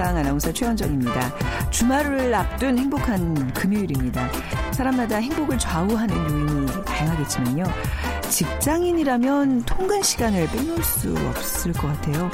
[0.00, 1.68] 세상 아나운서 최원정입니다.
[1.68, 4.30] 주말을 앞둔 행복한 금요일입니다.
[4.72, 7.64] 사람마다 행복을 좌우하는 요인이 다양하겠지만요.
[8.30, 12.30] 직장인이라면 통근 시간을 빼놓을 수 없을 것 같아요.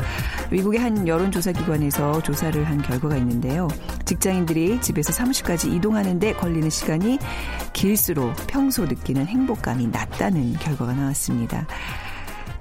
[0.49, 3.67] 미국의 한 여론조사기관에서 조사를 한 결과가 있는데요.
[4.05, 7.19] 직장인들이 집에서 사무실까지 이동하는데 걸리는 시간이
[7.73, 11.67] 길수록 평소 느끼는 행복감이 낮다는 결과가 나왔습니다.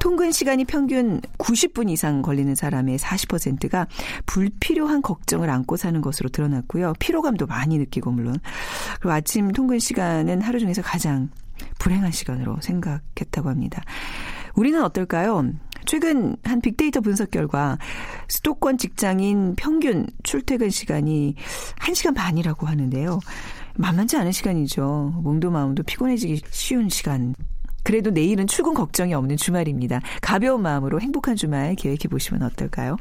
[0.05, 3.87] 통근 시간이 평균 90분 이상 걸리는 사람의 40%가
[4.27, 6.93] 불필요한 걱정을 안고 사는 것으로 드러났고요.
[6.99, 8.37] 피로감도 많이 느끼고 물론.
[8.99, 11.31] 그리고 아침 통근 시간은 하루 중에서 가장
[11.79, 13.81] 불행한 시간으로 생각했다고 합니다.
[14.53, 15.49] 우리는 어떨까요?
[15.87, 17.79] 최근 한 빅데이터 분석 결과
[18.27, 21.33] 수도권 직장인 평균 출퇴근 시간이
[21.79, 23.19] 1시간 반이라고 하는데요.
[23.73, 25.15] 만만치 않은 시간이죠.
[25.23, 27.33] 몸도 마음도 피곤해지기 쉬운 시간
[27.85, 30.01] 그래도 내일은 출근 걱정이 없는 주말입니다.
[30.19, 32.97] 가벼운 마음으로 행복한 주말 계획해 보시면 어떨까요?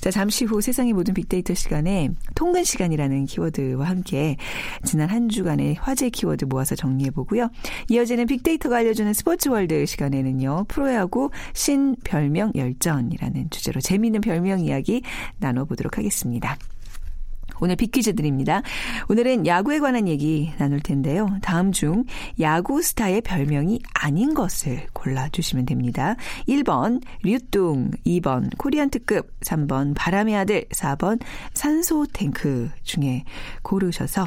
[0.00, 4.36] 자, 잠시 후 세상의 모든 빅데이터 시간에 통근 시간이라는 키워드와 함께
[4.84, 7.48] 지난 한 주간의 화제 키워드 모아서 정리해 보고요.
[7.88, 10.66] 이어지는 빅데이터가 알려주는 스포츠 월드 시간에는요.
[10.68, 15.02] 프로야구 신 별명 열전이라는 주제로 재미있는 별명 이야기
[15.38, 16.58] 나눠보도록 하겠습니다.
[17.60, 18.62] 오늘 빅퀴즈 드립니다.
[19.08, 21.28] 오늘은 야구에 관한 얘기 나눌 텐데요.
[21.42, 22.04] 다음 중
[22.40, 26.14] 야구 스타의 별명이 아닌 것을 골라주시면 됩니다.
[26.48, 31.20] 1번 류뚱, 2번 코리안 특급, 3번 바람의 아들, 4번
[31.54, 33.24] 산소 탱크 중에
[33.62, 34.22] 고르셔서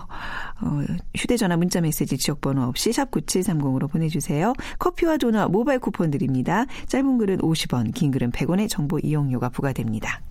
[0.61, 0.81] 어,
[1.16, 4.53] 휴대전화 문자메시지 지역번호 없이 샵 9730으로 보내주세요.
[4.80, 6.66] 커피와 도넛 모바일 쿠폰 드립니다.
[6.88, 10.22] 짧은 글은 50원, 긴 글은 100원의 정보 이용료가 부과됩니다.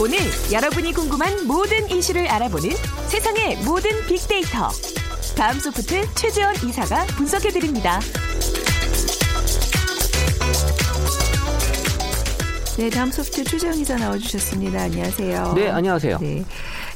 [0.00, 0.18] 오늘
[0.52, 2.70] 여러분이 궁금한 모든 이슈를 알아보는
[3.08, 4.68] 세상의 모든 빅데이터.
[5.36, 8.00] 다음 소프트 최재원 이사가 분석해드립니다.
[12.78, 14.82] 네, 다음 소프트 최재원 이사 나와주셨습니다.
[14.82, 15.52] 안녕하세요.
[15.54, 16.18] 네, 안녕하세요.
[16.18, 16.44] 네.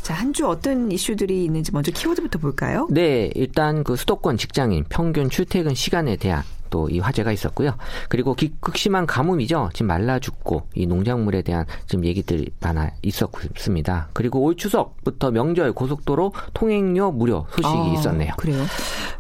[0.03, 2.87] 자, 한 주 어떤 이슈들이 있는지 먼저 키워드부터 볼까요?
[2.91, 7.75] 네, 일단 그 수도권 직장인 평균 출퇴근 시간에 대한 또 이 화제가 있었고요.
[8.09, 9.71] 그리고 극심한 가뭄이죠.
[9.73, 14.09] 지금 말라 죽고 이 농작물에 대한 지금 얘기들이 많아 있었습니다.
[14.13, 18.33] 그리고 올 추석부터 명절 고속도로 통행료 무료 소식이 아, 있었네요.
[18.37, 18.65] 그래요.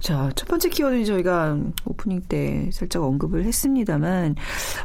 [0.01, 4.35] 자, 첫 번째 키워드 저희가 오프닝 때 살짝 언급을 했습니다만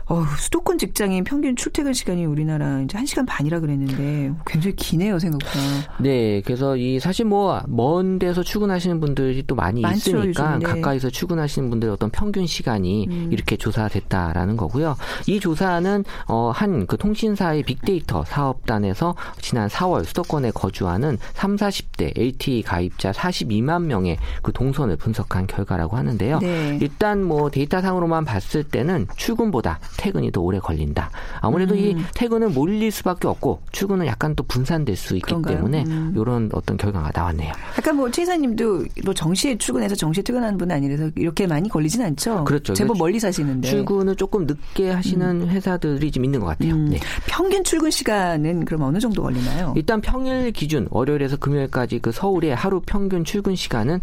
[0.08, 5.60] 어, 수도권 직장인 평균 출퇴근 시간이 우리나라 이제 1시간 반이라 그랬는데 굉장히 기네요, 생각보다.
[6.00, 10.66] 네, 그래서 이 사실 뭐 먼 데서 출근하시는 분들이 또 많이 많죠, 있으니까 요즘, 네.
[10.66, 13.30] 가까이서 출근하시는 분들의 어떤 평균 시간이 음.
[13.32, 14.96] 이렇게 조사됐다라는 거고요.
[15.28, 22.62] 이 조사는 어, 한 그 통신사의 빅데이터 사업단에서 지난 4월 수도권에 거주하는 3, 40대 LTE
[22.64, 26.40] 가입자 42만 명의 그 동선을 분석한 결과라고 하는데요.
[26.40, 26.80] 네.
[26.82, 31.12] 일단 뭐 데이터상으로만 봤을 때는 출근보다 퇴근이 더 오래 걸린다.
[31.42, 31.80] 아무래도 음.
[31.80, 35.58] 이 퇴근은 몰릴 수밖에 없고 출근은 약간 또 분산될 수 있기 그런가요?
[35.58, 36.14] 때문에 음.
[36.18, 37.54] 이런 어떤 결과가 나왔네요.
[37.78, 42.44] 약간 뭐 최사님도 뭐 정시에 출근해서 정시에 퇴근하는 분은 아니라서 이렇게 많이 걸리진 않죠.
[42.46, 42.74] 그렇죠.
[42.74, 45.48] 제법 멀리 사시는데 출근을 조금 늦게 하시는 음.
[45.48, 46.74] 회사들이 좀 있는 것 같아요.
[46.74, 46.90] 음.
[46.90, 47.00] 네.
[47.28, 49.74] 평균 출근 시간은 그럼 어느 정도 걸리나요?
[49.78, 54.02] 일단 평일 기준 월요일에서 금요일까지 그 서울의 하루 평균 출근 시간은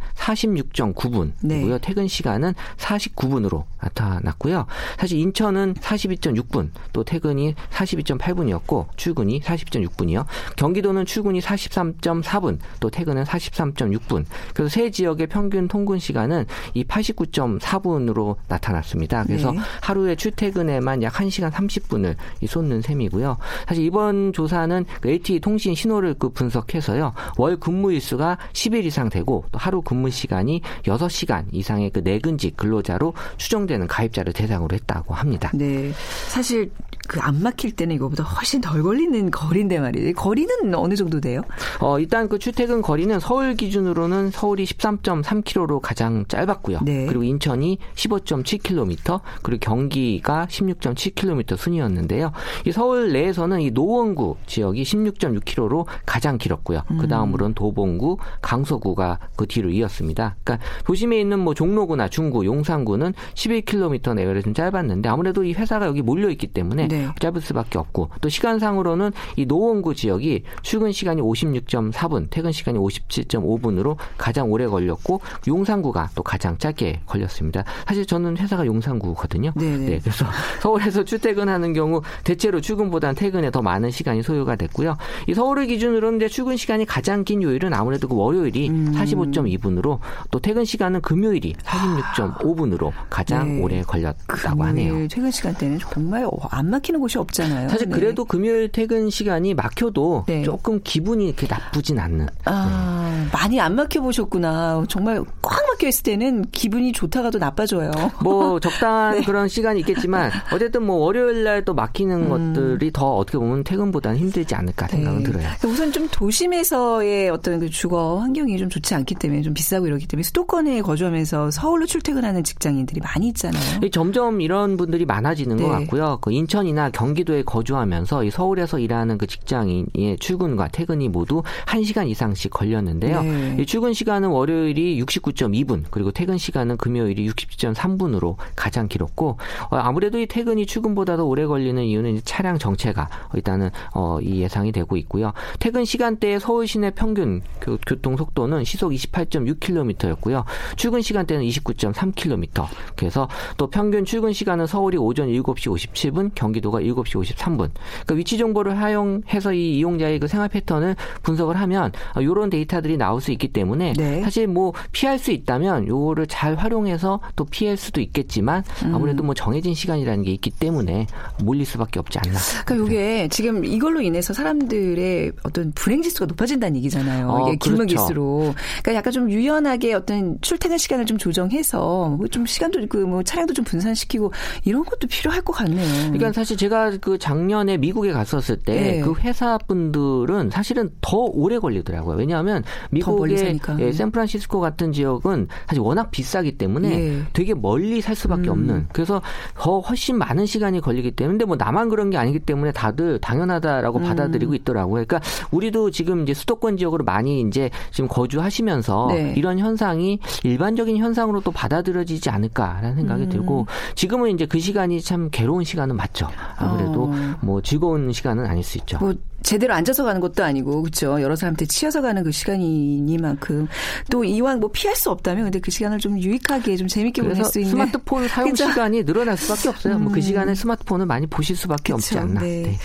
[0.95, 1.33] 46.9분이고요.
[1.43, 1.79] 네.
[1.81, 4.67] 퇴근 시간은 49분으로 나타났고요.
[4.99, 10.25] 사실 인천은 42.6분, 또 퇴근이 42.8분이었고 출근이 40.6분이요.
[10.57, 14.25] 경기도는 출근이 43.4분, 또 퇴근은 43.6분.
[14.55, 19.25] 그래서 세 지역의 평균 통근 시간은 이 89.4분으로 나타났습니다.
[19.25, 19.59] 그래서 네.
[19.81, 22.17] 하루에 출퇴근에만 약 1시간 30분을
[22.47, 23.37] 쏟는 셈이고요.
[23.67, 27.13] 사실 이번 조사는 그 LTE 통신 신호를 그 분석해서요.
[27.39, 33.15] 월 근무 일수가 10일 이상 되고 또 하루 근무 시간이 6시간 이상의 그 내근직 근로자로
[33.37, 35.51] 추정되는 가입자를 대상으로 했다고 합니다.
[35.55, 35.93] 네.
[36.29, 36.71] 사실
[37.09, 40.13] 그 안 막힐 때는 이거보다 훨씬 덜 걸리는 거리인데 말이에요.
[40.15, 41.43] 거리는 어느 정도 돼요?
[41.81, 46.81] 어, 일단 그 출퇴근 거리는 서울 기준으로는 서울이 13.3km로 가장 짧았고요.
[46.83, 47.07] 네.
[47.07, 52.33] 그리고 인천이 15.7km, 그리고 경기가 16.7km 순이었는데요.
[52.67, 56.83] 이 서울 내에서는 이 노원구 지역이 16.6km로 가장 길었고요.
[56.91, 56.99] 음.
[56.99, 60.37] 그 다음으로는 도봉구, 강서구가 그 뒤로 이었습니다.
[60.43, 66.03] 그러니까 도심에 있는 뭐 종로구나 중구, 용산구는 11km 내외로 좀 짧았는데 아무래도 이 회사가 여기
[66.03, 67.09] 몰려 있기 때문에 네.
[67.19, 74.51] 짧을 수밖에 없고 또 시간상으로는 이 노원구 지역이 출근 시간이 56.4분, 퇴근 시간이 57.5분으로 가장
[74.51, 77.65] 오래 걸렸고 용산구가 또 가장 짧게 걸렸습니다.
[77.87, 79.53] 사실 저는 회사가 용산구거든요.
[79.57, 79.77] 네네.
[79.79, 79.87] 네.
[79.93, 80.25] 네, 그래서
[80.61, 84.97] 서울에서 출퇴근하는 경우 대체로 출근보다는 퇴근에 더 많은 시간이 소요가 됐고요.
[85.29, 88.93] 이 서울을 기준으로는 이제 출근 시간이 가장 긴 요일은 아무래도 그 월요일이 음.
[88.95, 89.99] 45.2분으로
[90.31, 93.63] 또 퇴근 시간은 금요일이 46.5분으로 가장 네.
[93.63, 95.09] 오래 걸렸다고 하네요.
[95.09, 97.69] 퇴근 시간대는 정말 안 막히는 곳이 없잖아요.
[97.69, 97.95] 사실 네.
[97.95, 100.43] 그래도 금요일 퇴근 시간이 막혀도 네.
[100.43, 102.27] 조금 기분이 이렇게 나쁘진 않는.
[102.45, 103.29] 아, 네.
[103.33, 104.85] 많이 안 막혀 보셨구나.
[104.89, 107.91] 정말 꽉 막혀 있을 때는 기분이 좋다가도 나빠져요.
[108.23, 109.23] 뭐 적당한 네.
[109.23, 112.55] 그런 시간이 있겠지만 어쨌든 뭐 월요일 날 또 막히는 음.
[112.55, 115.25] 것들이 더 어떻게 보면 퇴근보다는 힘들지 않을까 생각은 네.
[115.25, 115.49] 들어요.
[115.65, 120.23] 우선 좀 도심에서의 어떤 그 주거 환경이 좀 좋지 않기 때문에 좀 비싸고 이러기 때문에
[120.25, 123.89] 수도권에 거주하면서 서울로 출퇴근하는 직장인들이 많이 있잖아요.
[123.91, 125.63] 점점 이런 분들이 많아지는 네.
[125.63, 126.19] 것 같고요.
[126.21, 133.23] 그 인천이나 경기도에 거주하면서 서울에서 일하는 그 직장인의 출근과 퇴근이 모두 1시간 이상씩 걸렸는데요.
[133.23, 133.65] 네.
[133.67, 139.39] 출근 시간은 월요일이 69.2분 그리고 퇴근 시간은 금요일이 60.3분으로 가장 길었고
[139.71, 144.73] 어, 아무래도 이 퇴근이 출근보다 도 오래 걸리는 이유는 차량 정체가 일단은 어, 이 예상이
[144.73, 145.33] 되고 있고요.
[145.59, 150.45] 퇴근 시간대에 서울 시내 평균 교 통 속도는 시속 28.6km였고요.
[150.77, 152.67] 출근 시간대는 29.3km.
[152.97, 157.71] 그래서 또 평균 출근 시간은 서울이 오전 7시 57분, 경기도가 7시 53분.
[157.71, 163.21] 그러니까 위치 정보를 활용해서 이 이용자의 그 생활 패턴을 분석을 하면 이런 어, 데이터들이 나올
[163.21, 164.21] 수 있기 때문에 네.
[164.23, 168.95] 사실 뭐 피할 수 있다면 요거를 잘 활용해서 또 피할 수도 있겠지만 음.
[168.95, 171.07] 아무래도 뭐 정해진 시간이라는 게 있기 때문에
[171.43, 172.39] 몰릴 수밖에 없지 않나.
[172.65, 177.29] 그러니까 이게 지금 이걸로 인해서 사람들의 어떤 불행 지수가 높아진다는 얘기잖아요.
[177.29, 178.07] 어, 이게 길면 그렇죠.
[178.07, 178.55] 길수록.
[178.83, 183.65] 그러니까 약간 좀 유연하게 어떤 출퇴근 시간을 좀 조정해서 뭐좀 시간도 그 뭐 차량도 좀
[183.65, 184.33] 분산시키고
[184.65, 185.87] 이런 것도 필요할 것 같네요.
[186.05, 189.01] 그러니까 사실 제가 그 작년에 미국에 갔었을 때그 네.
[189.01, 192.17] 그 회사 분들은 사실은 더 오래 걸리더라고요.
[192.17, 197.23] 왜냐하면 미국의 예, 샌프란시스코 같은 지역은 사실 워낙 비싸기 때문에 예.
[197.33, 198.53] 되게 멀리 살 수밖에 음.
[198.53, 198.87] 없는.
[198.93, 199.23] 그래서
[199.55, 203.99] 더 훨씬 많은 시간이 걸리기 때문에 근데 뭐 나만 그런 게 아니기 때문에 다들 당연하다라고
[203.99, 204.05] 음.
[204.05, 205.05] 받아들이고 있더라고요.
[205.05, 205.21] 그러니까
[205.51, 209.35] 우리도 지금 이제 수도권 지역으로 많이 이제 지금 거주하시면서 네.
[209.37, 213.29] 이런 현상이 일반적인 현상으로 또 받아들여지지 않을까라는 생각이 음.
[213.29, 216.29] 들고 지금은 이제 그 시간이 참 괴로운 시간은 맞죠.
[216.57, 217.37] 아무래도 어.
[217.41, 218.99] 뭐 즐거운 시간은 아닐 수 있죠.
[218.99, 221.21] 뭐 제대로 앉아서 가는 것도 아니고 그렇죠.
[221.21, 223.69] 여러 사람한테 치여서 가는 그 시간이니만큼
[224.11, 227.59] 또 이왕 뭐 피할 수 없다면 근데 그 시간을 좀 유익하게 좀 재밌게 보낼 수
[227.59, 228.69] 있는 스마트폰 사용 그쵸?
[228.69, 229.97] 시간이 늘어날 수밖에 없어요.
[229.97, 230.05] 음.
[230.05, 231.95] 뭐그 시간에 스마트폰을 많이 보실 수밖에 그쵸?
[231.95, 232.41] 없지 않나.
[232.41, 232.63] 네.
[232.63, 232.79] 네.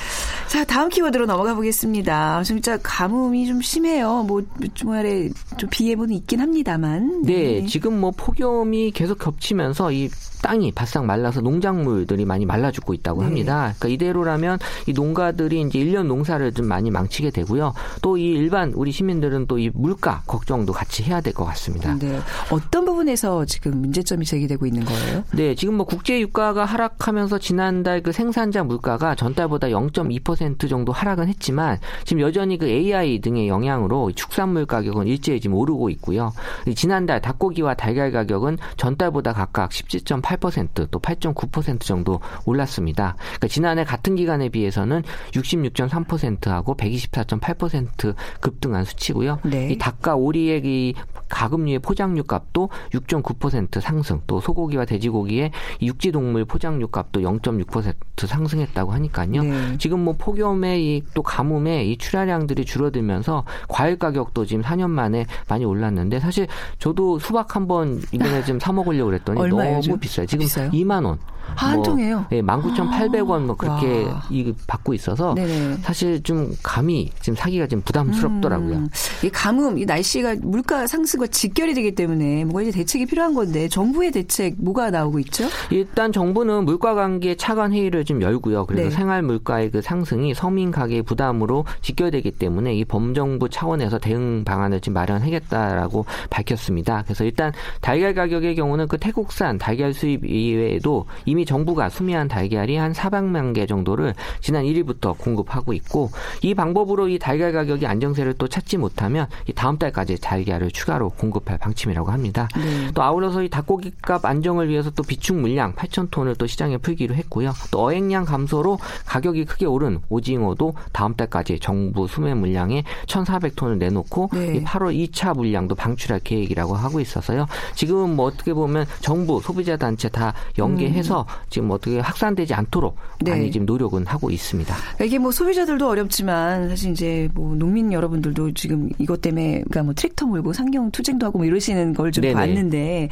[0.48, 2.44] 자 다음 키워드로 넘어가 보겠습니다.
[2.44, 4.24] 진짜 가뭄이 좀 심해요.
[4.28, 4.42] 뭐
[4.74, 7.22] 주말에 좀 비 예보는 있긴 합니다만.
[7.24, 7.62] 네.
[7.62, 10.10] 네, 지금 뭐 폭염이 계속 겹치면서 이
[10.42, 13.26] 땅이 바싹 말라서 농작물들이 많이 말라 죽고 있다고 네.
[13.28, 13.74] 합니다.
[13.80, 17.74] 그러니까 이대로라면 이 농가들이 이제 1년 농사를 좀 많이 망치게 되고요.
[18.02, 21.96] 또 이 일반 우리 시민들은 또 이 물가 걱정도 같이 해야 될 것 같습니다.
[21.98, 22.20] 네.
[22.52, 25.24] 어떤 부분에서 지금 문제점이 제기되고 있는 거예요?
[25.34, 31.78] 네, 지금 뭐 국제 유가가 하락하면서 지난달 그 생산자 물가가 전달보다 0.2% 정도 하락은 했지만
[32.06, 36.34] 지금 여전히 그 AI 등의 영향으로 축산물 가격은 일제히 지금 오르고 있고요.
[36.76, 43.16] 지난달 닭고기와 달걀 가격은 전달보다 각각 17.8 8%또 8.9% 정도 올랐습니다.
[43.18, 49.40] 그러니까 지난해 같은 기간에 비해서는 66.3%하고 124.8% 급등한 수치고요.
[49.44, 49.70] 네.
[49.72, 50.94] 이 닭과 오리의 이
[51.30, 57.94] 가금류의 포장류 값도 6.9% 상승, 또 소고기와 돼지고기의 육지 동물 포장류 값도 0.6%
[58.28, 59.44] 상승했다고 하니까요.
[59.44, 59.78] 네.
[59.78, 65.66] 지금 뭐 폭염에 이 또 가뭄에 이 출하량들이 줄어들면서 과일 가격도 지금 4년 만에 많이
[65.66, 66.48] 올랐는데 사실
[66.80, 70.26] 저도 수박 한번 이번에 좀 사 먹으려고 그랬더니 너무 비싸요.
[70.26, 70.70] 지금 비싸요?
[70.72, 71.20] 2만 원.
[71.56, 72.26] 아, 한 뭐, 통에요?
[72.32, 75.78] 예, 19,800원 뭐 그렇게 이 받고 있어서 네네.
[75.82, 78.76] 사실 좀 감이 지금 사기가 좀 부담스럽더라고요.
[78.76, 78.90] 음,
[79.24, 84.12] 이 가뭄, 이 날씨가 물가 상승과 직결이 되기 때문에 뭐가 이제 대책이 필요한 건데 정부의
[84.12, 85.46] 대책 뭐가 나오고 있죠?
[85.70, 88.66] 일단 정부는 물가 관계 차관 회의를 좀 열고요.
[88.66, 88.96] 그래서 네.
[88.96, 94.94] 생활 물가의 그 상승이 서민 가계 부담으로 직결되기 때문에 이 범정부 차원에서 대응 방안을 지금
[94.96, 97.04] 마련하겠다라고 밝혔습니다.
[97.04, 97.52] 그래서 일단
[97.82, 103.66] 달걀 가격의 경우는 그 태국산 달걀 수입 이외에도 이미 정부가 수미한 달걀이 한 400만 개
[103.68, 106.10] 정도를 지난 1일부터 공급하고 있고
[106.42, 111.60] 이 방법으로 이 달걀 가격이 안정세를 또 찾지 못하면 이 다음 달까지 달걀을 추가로 공급할
[111.60, 112.48] 방침이라고 합니다.
[112.56, 112.92] 네.
[112.94, 117.54] 또 아울러서 이 닭고기값 안정을 위해서 또 비축 물량 8천 톤을 또 시장에 풀기로 했고요.
[117.70, 124.56] 또 어획량 감소로 가격이 크게 오른 오징어도 다음 달까지 정부 수매 물량에 1,400톤을 내놓고 네.
[124.56, 127.46] 이 8월 2차 물량도 방출할 계획이라고 하고 있어서요.
[127.76, 131.26] 지금 뭐 어떻게 보면 정부 소비자 단체 다 연계해서 음.
[131.50, 133.32] 지금 어떻게 확산되지 않도록 네.
[133.32, 134.76] 많이 지금 노력은 하고 있습니다.
[135.04, 140.26] 이게 뭐 소비자들도 어렵지만 사실 이제 뭐 농민 여러분들도 지금 이것 때문에 그러니까 뭐 트랙터
[140.26, 143.10] 몰고 상경 투쟁도 하고 뭐 이러시는 걸 좀 봤는데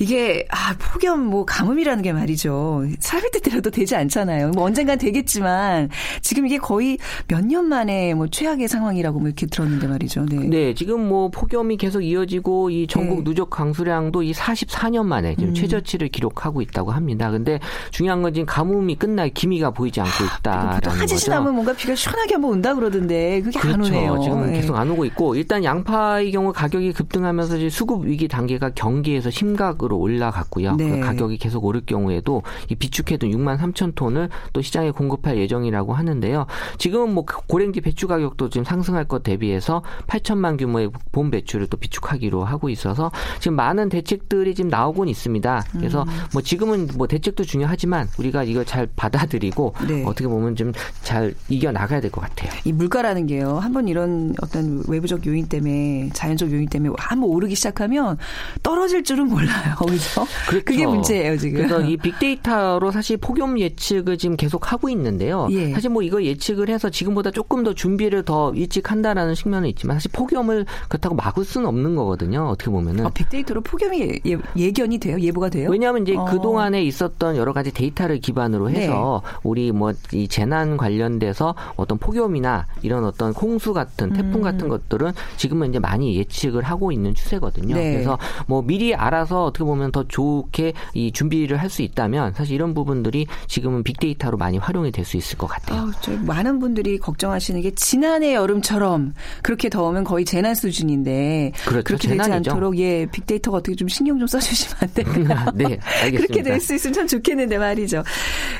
[0.00, 2.84] 이게 아 폭염 뭐 가뭄이라는 게 말이죠.
[2.98, 4.50] 살필 때때려도 되지 않잖아요.
[4.50, 5.88] 뭐 언젠간 되겠지만
[6.20, 10.24] 지금 이게 거의 몇 년 만에 뭐 최악의 상황이라고 뭐 이렇게 들었는데 말이죠.
[10.24, 10.36] 네.
[10.48, 13.24] 네, 지금 뭐 폭염이 계속 이어지고 이 전국 네.
[13.24, 15.54] 누적 강수량도 이 44년 만에 지금 음.
[15.54, 17.30] 최저치를 기록하고 있다고 합니다.
[17.34, 17.58] 근데
[17.90, 20.90] 중요한 건 지금 가뭄이 끝날 기미가 보이지 않고 있다라는 거죠.
[20.90, 23.74] 하지시 나면 뭔가 비가 시원하게 한번 온다 그러던데 그게 그렇죠.
[23.74, 24.20] 안 오네요.
[24.22, 24.52] 지금 네.
[24.60, 30.76] 계속 안 오고 있고 일단 양파의 경우 가격이 급등하면서 수급 위기 단계가 경기에서 심각으로 올라갔고요.
[30.76, 30.88] 네.
[30.88, 36.46] 그 가격이 계속 오를 경우에도 이 비축해둔 6만 3천 톤을 또 시장에 공급할 예정이라고 하는데요.
[36.78, 42.44] 지금은 뭐 고랭지 배추 가격도 지금 상승할 것 대비해서 8천만 규모의 봄 배추를 또 비축하기로
[42.44, 43.10] 하고 있어서
[43.40, 45.64] 지금 많은 대책들이 지금 나오곤 있습니다.
[45.72, 46.08] 그래서 음.
[46.32, 50.04] 뭐 지금은 뭐 대책 도 중요하지만 우리가 이걸 잘 받아들이고 네.
[50.04, 52.50] 어떻게 보면 좀 잘 이겨 나가야 될 것 같아요.
[52.64, 53.58] 이 물가라는 게요.
[53.58, 58.16] 한번 이런 어떤 외부적 요인 때문에 자연적 요인 때문에 한번 오르기 시작하면
[58.62, 59.74] 떨어질 줄은 몰라요.
[59.78, 60.26] 그렇죠?
[60.48, 60.64] 그렇죠.
[60.64, 61.58] 그게 문제예요 지금.
[61.58, 65.48] 그래서 이 빅데이터로 사실 폭염 예측을 지금 계속 하고 있는데요.
[65.50, 65.72] 예.
[65.72, 70.10] 사실 뭐 이거 예측을 해서 지금보다 조금 더 준비를 더 일찍 한다라는 측면은 있지만 사실
[70.12, 72.48] 폭염을 그렇다고 막을 수는 없는 거거든요.
[72.48, 73.06] 어떻게 보면은.
[73.06, 74.20] 아, 빅데이터로 폭염이
[74.56, 75.20] 예, 견이 돼요?
[75.20, 75.70] 예보가 돼요?
[75.70, 76.24] 왜냐하면 이제 어.
[76.24, 79.30] 그 동안에 있었 던 여러 가지 데이터를 기반으로 해서 네.
[79.44, 84.42] 우리 뭐 이 재난 관련돼서 어떤 폭염이나 이런 어떤 홍수 같은 태풍 음.
[84.42, 87.74] 같은 것들은 지금은 이제 많이 예측을 하고 있는 추세거든요.
[87.74, 87.92] 네.
[87.92, 92.72] 그래서 뭐 미리 알아서 어떻게 보면 더 좋게 이 준비를 할 수 있다면 사실 이런
[92.74, 95.80] 부분들이 지금은 빅데이터로 많이 활용이 될 수 있을 것 같아요.
[95.80, 95.92] 아,
[96.24, 101.84] 많은 분들이 걱정하시는 게 지난해 여름처럼 그렇게 더우면 거의 재난 수준인데 그렇죠.
[101.84, 102.32] 그렇게 재난이죠.
[102.38, 105.50] 되지 않도록 예 빅데이터가 어떻게 좀 신경 좀 써주시면 안 될까요?
[105.54, 105.64] 네,
[106.02, 106.16] 알겠습니다.
[106.18, 108.02] 그렇게 될 수 있으면 참 좋겠는데 말이죠.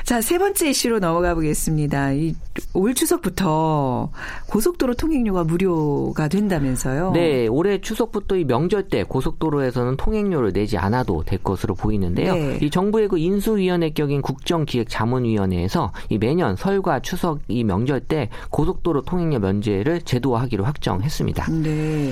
[0.03, 2.13] 자, 세 번째 이슈로 넘어가 보겠습니다.
[2.13, 2.35] 이
[2.73, 4.11] 올 추석부터
[4.47, 7.11] 고속도로 통행료가 무료가 된다면서요?
[7.11, 12.35] 네, 올해 추석부터 이 명절 때 고속도로에서는 통행료를 내지 않아도 될 것으로 보이는데요.
[12.35, 12.59] 네.
[12.61, 19.39] 이 정부의 그 인수위원회 격인 국정기획자문위원회에서 이 매년 설과 추석 이 명절 때 고속도로 통행료
[19.39, 21.51] 면제를 제도화하기로 확정했습니다.
[21.51, 22.11] 네,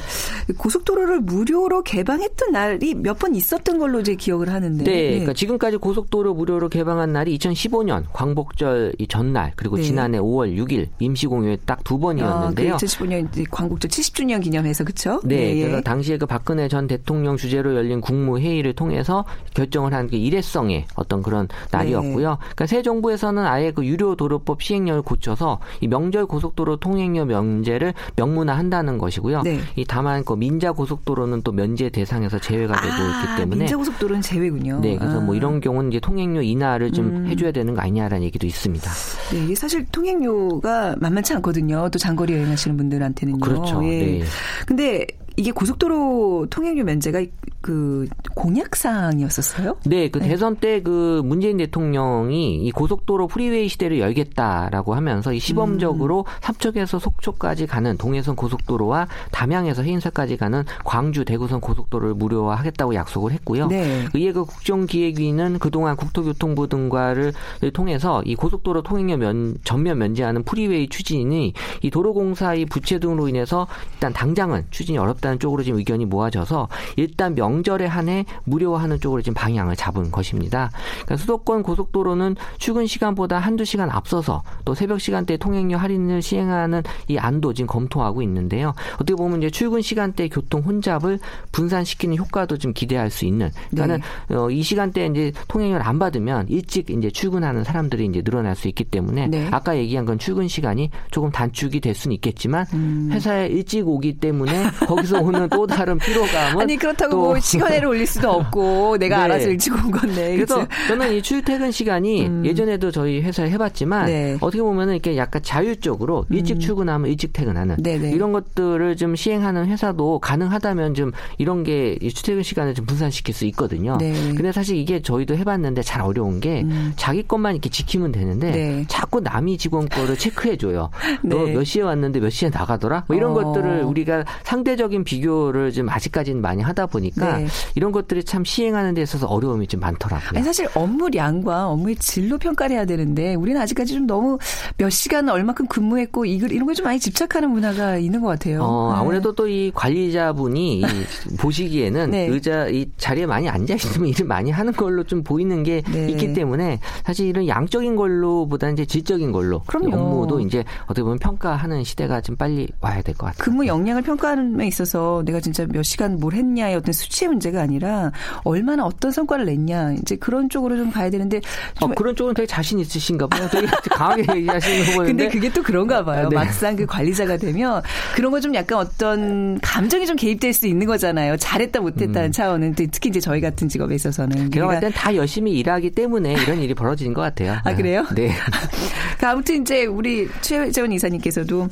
[0.58, 4.84] 고속도로를 무료로 개방했던 날이 몇 번 있었던 걸로 제 기억을 하는데.
[4.84, 9.84] 네, 네, 그러니까 지금까지 고속도로 무료로 개방한 날이 2015년 광복절 이 전날 그리고 네.
[9.84, 12.76] 지난해 5월 6일 임시공휴일 딱두 번이었는데요.
[12.76, 15.20] 아, 그 2015년 광복절 70주년 기념해서 그렇죠?
[15.26, 20.18] 네, 네, 그래서 당시에 그 박근혜 전 대통령 주재로 열린 국무회의를 통해서 결정을 한 그
[20.18, 22.30] 일회성의 어떤 그런 날이었고요.
[22.30, 22.38] 네.
[22.40, 29.00] 그러니까 새 정부에서는 아예 그 유료 도로법 시행령을 고쳐서 이 명절 고속도로 통행료 면제를 명문화한다는
[29.00, 29.42] 것이고요.
[29.42, 29.60] 네.
[29.76, 34.22] 이 다만 그 민자 고속도로는 또 면제 대상에서 제외가 되고 아, 있기 때문에 민자 고속도로는
[34.22, 34.82] 제외군요.
[34.82, 35.26] 네, 그래서 뭐 아.
[35.26, 37.28] 뭐 이런 경우는 이제 통 행료 인하를 좀 음.
[37.28, 38.92] 해줘야 되는 거 아니냐라는 얘기도 있습니다.
[39.32, 41.90] 네, 이게 사실 통행료가 만만치 않거든요.
[41.90, 43.40] 또 장거리 여행하시는 분들한테는요.
[43.40, 43.84] 그렇죠.
[43.84, 44.20] 예.
[44.20, 44.24] 네.
[44.66, 47.24] 근데 이게 고속도로 통행료 면제가
[47.64, 49.78] 그 공약 사항이었었어요?
[49.86, 50.28] 네, 그 네.
[50.28, 56.32] 대선 때 그 문재인 대통령이 이 고속도로 프리웨이 시대를 열겠다라고 하면서 이 시범적으로 음.
[56.42, 63.68] 삼척에서 속초까지 가는 동해선 고속도로와 담양에서 해인사까지 가는 광주 대구선 고속도로를 무료화하겠다고 약속을 했고요.
[63.68, 64.06] 네.
[64.16, 67.34] 이에 그 국정기획위는 그동안 국토교통부 등과를
[67.74, 74.12] 통해서 이 고속도로 통행료 면, 전면 면제하는 프리웨이 추진이 이 도로공사의 부채 등으로 인해서 일단
[74.12, 76.68] 당장은 추진이 어렵다는 쪽으로 지금 의견이 모아져서
[76.98, 80.72] 일단 명 명절에 한해 무료화하는 쪽으로 지금 방향을 잡은 것입니다.
[81.04, 87.18] 그러니까 수도권 고속도로는 출근 시간보다 한두 시간 앞서서 또 새벽 시간대 통행료 할인을 시행하는 이
[87.18, 88.74] 안도 지금 검토하고 있는데요.
[88.96, 91.20] 어떻게 보면 이제 출근 시간대 교통 혼잡을
[91.52, 93.52] 분산시키는 효과도 좀 기대할 수 있는.
[93.72, 94.36] 그러니까는 네.
[94.36, 98.84] 어, 이 시간대에 이제 통행료를 안 받으면 일찍 이제 출근하는 사람들이 이제 늘어날 수 있기
[98.86, 99.48] 때문에 네.
[99.52, 103.10] 아까 얘기한 건 출근 시간이 조금 단축이 될 수는 있겠지만 음.
[103.12, 108.30] 회사에 일찍 오기 때문에 거기서 오는 또 다른 피로감은 아니 그렇다고 뭐 시간에를 올릴 수도
[108.32, 109.24] 없고 내가 네.
[109.24, 110.36] 알아서 일찍 온 건데.
[110.36, 110.88] 그래서 그치?
[110.88, 112.46] 저는 이 출퇴근 시간이 음.
[112.46, 114.38] 예전에도 저희 회사에 해봤지만 네.
[114.42, 116.60] 어떻게 보면 은 이렇게 약간 자율적으로 일찍 음.
[116.60, 118.12] 출근하면 일찍 퇴근하는 네네.
[118.12, 123.98] 이런 것들을 좀 시행하는 회사도 가능하다면 좀 이런 게 출퇴근 시간을 좀 분산시킬 수 있거든요.
[123.98, 124.14] 네.
[124.36, 126.94] 근데 사실 이게 저희도 해봤는데 잘 어려운 게 음.
[126.96, 128.86] 자기 것만 이렇게 지키면 되는데 네.
[128.88, 130.90] 자꾸 남이 직원 거를 체크해줘요.
[131.24, 133.06] 너 몇 시에 왔는데 몇 시에 나가더라?
[133.08, 133.34] 뭐 이런 어.
[133.36, 137.48] 것들을 우리가 상대적인 비교를 좀 아직까지는 많이 하다 보니까 보니까 네.
[137.76, 140.32] 이런 것들이 참 시행하는 데 있어서 어려움이 좀 많더라고요.
[140.36, 144.38] 아니, 사실 업무량과 업무의 질로 평가를 해야 되는데 우리는 아직까지 좀 너무
[144.78, 148.64] 몇 시간 얼마큼 근무했고 이걸 이런 걸 좀 많이 집착하는 문화가 있는 것 같아요.
[148.64, 149.00] 어, 네.
[149.00, 150.82] 아무래도 또이 관리자분이
[151.40, 152.28] 보시기에는 네.
[152.28, 156.10] 의자 이 자리에 많이 앉아 있으면 일을 많이 하는 걸로 좀 보이는 게 네.
[156.10, 159.96] 있기 때문에 사실 이런 양적인 걸로보다는 이제 질적인 걸로 그럼요.
[159.96, 163.44] 업무도 이제 어떻게 보면 평가하는 시대가 좀 빨리 와야 될 것 같아요.
[163.44, 167.62] 근무 역량을 평가하는 데 있어서 내가 진짜 몇 시간 뭘 했냐의 어떤 수치 의 문제가
[167.62, 168.12] 아니라
[168.44, 171.42] 얼마나 어떤 성과를 냈냐 이제 그런 쪽으로 좀 가야 되는데
[171.82, 173.48] 어, 그런 쪽은 되게 자신 있으신가 봐요.
[173.52, 176.30] 되게 강하게 얘기하시는 거 보는데 근데 그게 또 그런가 봐요.
[176.30, 176.36] 네.
[176.36, 177.82] 막상 그 관리자가 되면
[178.16, 181.38] 그런 거 좀 약간 어떤 감정이 좀 개입될 수 있는 거잖아요.
[181.38, 182.32] 잘했다 못했다는 음.
[182.34, 187.22] 차원은 특히 이제 저희 같은 직업에 있어서는 볼땐다 열심히 일하기 때문에 이런 일이 벌어지는 것
[187.22, 187.58] 같아요.
[187.64, 188.06] 아 그래요?
[188.14, 188.34] 네.
[189.18, 191.70] 그 아무튼 이제 우리 최재원 이사님께서도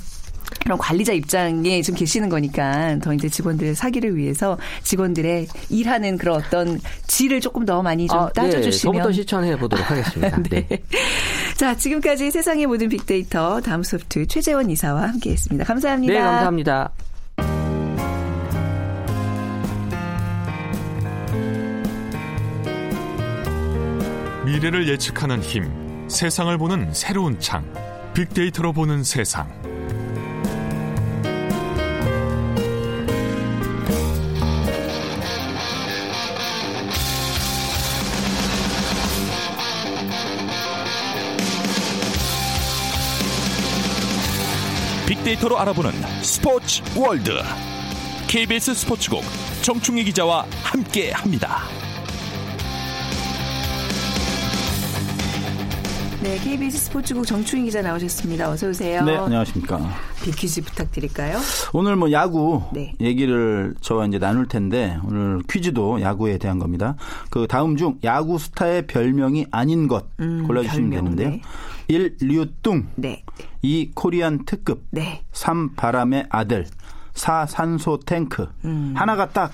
[0.60, 6.80] 그런 관리자 입장에 좀 계시는 거니까 더 이제 직원들 사기를 위해서 직원들의 일하는 그런 어떤
[7.08, 8.34] 질을 조금 더 많이 좀 아, 네.
[8.34, 10.38] 따져주시면 네, 저부터 실천해 보도록 하겠습니다.
[10.50, 10.68] 네.
[10.68, 10.84] 네.
[11.58, 15.66] 자 지금까지 세상의 모든 빅데이터 다음 소프트 최재원 이사와 함께했습니다.
[15.66, 16.14] 감사합니다.
[16.14, 16.92] 네 감사합니다.
[24.46, 27.64] 미래를 예측하는 힘, 세상을 보는 새로운 창,
[28.14, 29.50] 빅데이터로 보는 세상.
[45.32, 47.32] 빅데이터로 알아보는 스포츠 월드.
[48.28, 49.24] KBS 스포츠국
[49.62, 51.60] 정충희 기자와 함께 합니다.
[56.22, 58.50] 네, KBS 스포츠국 정충희 기자 나오셨습니다.
[58.50, 59.04] 어서 오세요.
[59.04, 59.80] 네, 안녕하십니까.
[60.24, 61.40] 빅퀴즈 부탁드릴까요?
[61.74, 62.94] 오늘 뭐 야구 네.
[63.00, 66.96] 얘기를 저와 이제 나눌 텐데 오늘 퀴즈도 야구에 대한 겁니다.
[67.30, 71.30] 그 다음 중 야구 스타의 별명이 아닌 것 음, 골라주시면 별명, 되는데요.
[71.30, 71.42] 네.
[71.92, 72.18] 1.
[72.22, 73.24] 류뚱 네.
[73.62, 73.92] 2.
[73.94, 75.24] 코리안 특급 네.
[75.34, 75.76] 3.
[75.76, 76.66] 바람의 아들
[77.14, 77.46] 4.
[77.46, 78.94] 산소 탱크 음.
[78.96, 79.52] 하나가 딱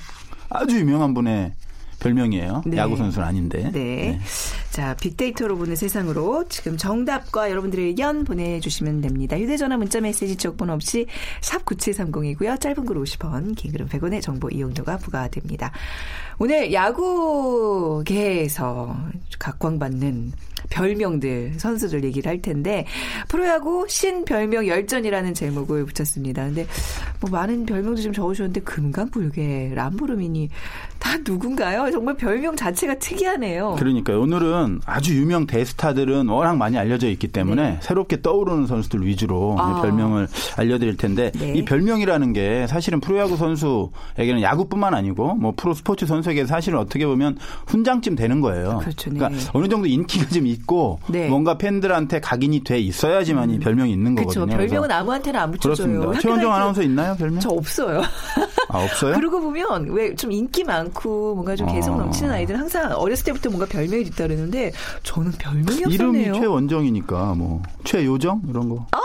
[0.49, 1.53] 아주 유명한 분의
[1.99, 2.61] 별명이에요.
[2.67, 2.77] 네.
[2.77, 3.71] 야구 선수는 아닌데.
[3.71, 3.71] 네.
[3.71, 4.19] 네.
[4.77, 9.35] 자, 빅데이터로 보는 세상으로 지금 정답과 여러분들의 의견 보내주시면 됩니다.
[9.35, 11.07] 휴대전화 문자 메시지 지역번호 없이
[11.41, 12.61] 샵 9730이고요.
[12.61, 15.71] 짧은 글 50원, 긴 글은 100원의 정보 이용료가 부과됩니다.
[16.37, 18.05] 오늘 야구계에서
[19.39, 20.33] 각광받는
[20.69, 22.85] 별명들 선수들 얘기를 할 텐데
[23.29, 26.45] 프로야구 신별명 열전이라는 제목을 붙였습니다.
[26.45, 26.67] 근데
[27.19, 30.49] 뭐 많은 별명도 좀 적으셨는데 금강불개, 람보르미니
[30.99, 31.89] 다 누군가요?
[31.91, 33.75] 정말 별명 자체가 특이하네요.
[33.79, 34.21] 그러니까요.
[34.21, 37.79] 오늘은 아주 유명 대스타들은 워낙 많이 알려져 있기 때문에 네.
[37.81, 39.81] 새롭게 떠오르는 선수들 위주로 아.
[39.81, 40.27] 별명을
[40.57, 41.53] 알려드릴 텐데 네.
[41.53, 47.37] 이 별명이라는 게 사실은 프로야구 선수에게는 야구뿐만 아니고 뭐 프로 스포츠 선수에게 사실은 어떻게 보면
[47.67, 48.79] 훈장쯤 되는 거예요.
[48.79, 49.09] 그렇죠.
[49.09, 49.19] 네.
[49.19, 51.27] 그러니까 어느 정도 인기가 좀 있고 네.
[51.29, 53.59] 뭔가 팬들한테 각인이 돼 있어야지만 이 음.
[53.59, 54.41] 별명이 있는 그렇죠.
[54.41, 54.57] 거거든요.
[54.57, 55.99] 별명은 아무한테나 안 붙여줘요.
[55.99, 56.19] 그렇습니다.
[56.21, 57.39] 최원정 아나운서 있나요 별명?
[57.39, 58.01] 저 없어요.
[58.69, 59.15] 아 없어요?
[59.15, 61.97] 그러고 보면 왜 좀 인기 많고 뭔가 좀 개성 어.
[61.99, 64.71] 넘치는 아이들은 항상 어렸을 때부터 뭔가 별명이 있다 그러는데
[65.03, 65.93] 저는 별명이 없었네요.
[65.93, 68.85] 이름이 최원정이니까 뭐 최요정 이런 거.
[68.91, 68.99] 아!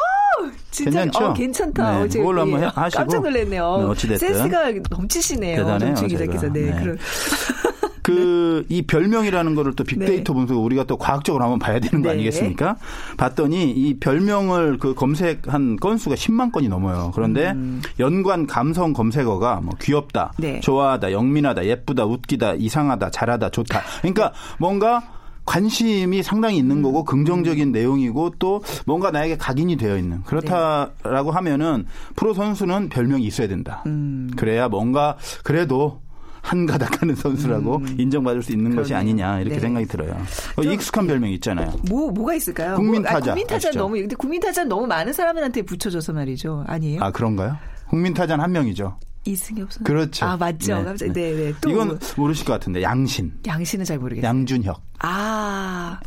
[0.70, 1.26] 진짜 괜찮죠?
[1.26, 2.04] 어, 괜찮다.
[2.04, 3.76] 네, 그걸로 한번 하시고 깜짝 놀랐네요.
[3.78, 4.34] 네, 어찌됐든.
[4.34, 5.56] 센스가 넘치시네요.
[5.58, 5.94] 대단해요.
[6.06, 6.48] 기자께서.
[6.50, 6.80] 네, 네.
[6.80, 6.98] 그런.
[8.02, 10.38] 그, 이 별명이라는 거를 또 빅데이터 네.
[10.38, 12.14] 분석 우리가 또 과학적으로 한번 봐야 되는 거 네.
[12.14, 12.76] 아니겠습니까?
[13.16, 17.12] 봤더니 이 별명을 그 검색한 건수가 10만 건이 넘어요.
[17.14, 17.80] 그런데 음.
[18.00, 20.60] 연관 감성 검색어가 뭐 귀엽다, 네.
[20.60, 23.82] 좋아하다, 영민하다, 예쁘다, 웃기다, 이상하다, 잘하다, 좋다.
[24.00, 25.02] 그러니까 뭔가
[25.44, 26.82] 관심이 상당히 있는 음.
[26.82, 31.34] 거고 긍정적인 내용이고 또 뭔가 나에게 각인이 되어 있는 그렇다라고 네.
[31.34, 33.82] 하면은 프로 선수는 별명이 있어야 된다.
[33.86, 34.30] 음.
[34.36, 36.00] 그래야 뭔가 그래도
[36.42, 37.96] 한 가닥 하는 선수라고 음.
[37.98, 38.82] 인정받을 수 있는 그러네요.
[38.82, 39.60] 것이 아니냐 이렇게 네.
[39.60, 40.12] 생각이 들어요.
[40.56, 41.72] 어, 익숙한 별명 있잖아요.
[41.88, 42.74] 뭐 뭐가 있을까요?
[42.76, 43.12] 국민 타자.
[43.12, 46.64] 뭐, 아, 국민 타자 너무 근데 국민 타자 너무 많은 사람들한테 붙여줘서 말이죠.
[46.66, 47.00] 아니에요?
[47.02, 47.56] 아 그런가요?
[47.88, 48.98] 국민 타자 한 명이죠.
[49.24, 49.84] 이승엽 선수.
[49.84, 50.26] 그렇죠.
[50.26, 50.78] 아 맞죠.
[50.78, 51.52] 네, 갑자기 네, 네.
[51.60, 53.32] 또 이건 모르실 것 같은데 양신.
[53.46, 54.28] 양신은 잘 모르겠어요.
[54.28, 54.82] 양준혁.
[54.98, 56.00] 아.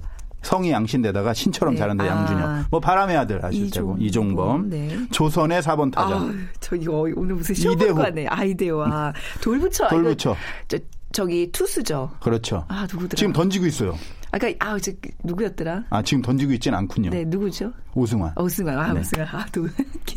[0.45, 1.79] 성이 양신되다가 신처럼 네.
[1.79, 2.07] 자란다 아.
[2.07, 2.65] 양준혁.
[2.69, 4.69] 뭐 바람의 아들 아실 테고 이종범.
[4.69, 4.97] 네.
[5.11, 6.15] 조선의 4번 타자.
[6.15, 8.27] 아, 저 이거 오늘 무슨 시험 볼거 같네.
[8.27, 9.87] 아이데와 돌부처.
[9.89, 10.35] 돌부처.
[10.67, 10.77] 저,
[11.11, 12.11] 저기 투수죠.
[12.19, 12.65] 그렇죠.
[12.67, 13.15] 아 누구더라?
[13.15, 13.97] 지금 던지고 있어요.
[14.31, 14.91] 아까 아, 저
[15.23, 15.85] 누구였더라?
[15.89, 17.09] 아 지금 던지고 있지는 않군요.
[17.09, 17.71] 네 누구죠?
[17.93, 18.33] 오승환.
[18.37, 18.77] 오승환.
[18.77, 18.99] 아 네.
[18.99, 19.27] 오승환.
[19.31, 19.65] 아 또.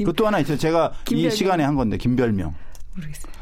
[0.04, 0.58] 그또 하나 있어요.
[0.58, 1.32] 제가 김별명.
[1.32, 2.52] 이 시간에 한 건데 김별명.
[2.96, 3.37] 모르겠어요.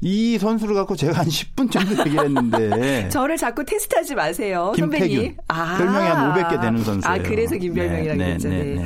[0.00, 5.08] 이 선수를 갖고 제가 한 10분 정도 얘기를 했는데 저를 자꾸 테스트하지 마세요, 김태균.
[5.08, 5.36] 선배님.
[5.48, 5.78] 아.
[5.78, 7.14] 별명이 한 500개 되는 선수예요.
[7.14, 8.48] 아 그래서 김별명이라고 네, 했죠.
[8.48, 8.84] 네, 네, 네.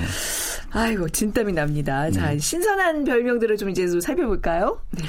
[0.72, 2.11] 아이고 진땀이 납니다.
[2.11, 2.38] 자 네.
[2.38, 4.80] 신선한 별명들을 좀 이제 살펴볼까요?
[4.92, 5.02] 네.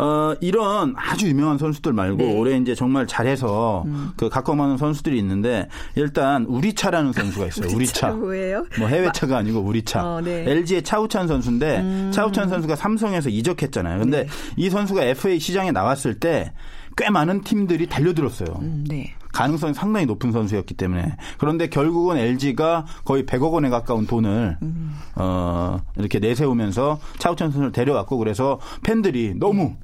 [0.00, 2.38] 어, 이런 아주 유명한 선수들 말고 네.
[2.38, 4.10] 올해 이제 정말 잘해서 음.
[4.16, 7.74] 그 많은 선수들이 있는데 일단 우리차라는 선수가 있어요.
[7.74, 8.10] 우리차.
[8.12, 8.64] 뭐예요?
[8.78, 10.04] 뭐 해외차가 아니고 우리차.
[10.06, 10.44] 어, 네.
[10.48, 12.10] LG의 차우찬 선수인데 음.
[12.12, 13.98] 차우찬 선수가 삼성에서 이적했잖아요.
[13.98, 14.28] 근데 네.
[14.56, 16.52] 이 선수가 FA 시장에 나왔을 때
[16.98, 18.58] 꽤 많은 팀들이 달려들었어요.
[18.60, 19.14] 음, 네.
[19.32, 24.94] 가능성이 상당히 높은 선수였기 때문에 그런데 결국은 LG가 거의 100억 원에 가까운 돈을 음.
[25.16, 29.76] 어 이렇게 내세우면서 차우찬 선수를 데려왔고 그래서 팬들이 너무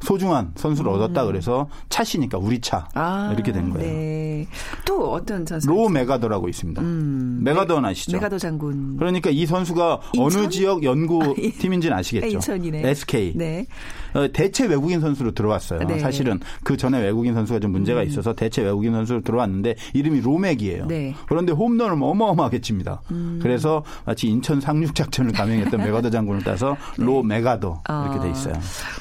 [0.00, 0.96] 소중한 선수를 음.
[0.96, 3.86] 얻었다 그래서 차시니까 우리 차 아, 이렇게 된 거예요.
[3.86, 4.46] 네.
[4.84, 5.68] 또 어떤 선수?
[5.68, 6.80] 로맥아더라고 있습니다.
[6.80, 7.40] 음.
[7.42, 8.16] 맥아더 아시죠?
[8.16, 8.96] 맥아더 장군.
[8.96, 10.40] 그러니까 이 선수가 인천?
[10.40, 11.50] 어느 지역 연고 아, 예.
[11.50, 12.28] 팀인지는 아시겠죠?
[12.28, 12.88] 인천이네.
[12.88, 13.32] SK.
[13.34, 13.66] 네.
[14.18, 15.86] 어, 대체 외국인 선수로 들어왔어요.
[15.86, 15.98] 네.
[16.00, 18.06] 사실은 그 전에 외국인 선수가 좀 문제가 음.
[18.06, 20.86] 있어서 대체 외국인 선수로 들어왔는데 이름이 로맥이에요.
[20.86, 21.14] 네.
[21.28, 23.02] 그런데 홈런을 어마어마하게 칩니다.
[23.12, 23.38] 음.
[23.40, 27.04] 그래서 마치 인천 상륙 작전을 감행했던 맥아더 장군을 따서 네.
[27.04, 28.54] 로맥아더 이렇게 돼 있어요.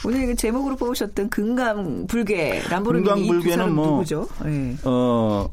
[0.06, 4.28] 오늘 그 제목으로 뽑으셨던 금강불개 람보르기니 금강불개는 뭐 누구죠?
[4.46, 4.76] 네.
[4.84, 5.50] 어,